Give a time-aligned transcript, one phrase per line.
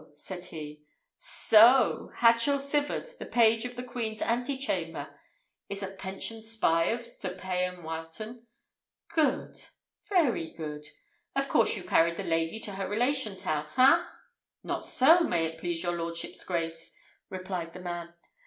[0.15, 0.81] said he.
[1.15, 2.11] "So!
[2.15, 5.15] Hatchel Sivard, the page of the queen's ante chamber,
[5.69, 8.41] is a pensioned spy of Sir Payan Wileton.
[9.09, 9.59] Good!
[10.09, 10.87] very good!
[11.35, 14.11] Of course you carried the lady to her relation's house, ha?"
[14.63, 16.95] "Not so, may it please your lordship's grace,"
[17.29, 18.15] replied the man.